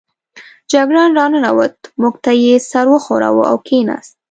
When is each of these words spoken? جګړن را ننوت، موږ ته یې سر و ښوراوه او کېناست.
جګړن 0.71 1.09
را 1.17 1.25
ننوت، 1.31 1.75
موږ 2.01 2.15
ته 2.23 2.31
یې 2.43 2.53
سر 2.69 2.85
و 2.93 2.95
ښوراوه 3.03 3.43
او 3.51 3.57
کېناست. 3.67 4.13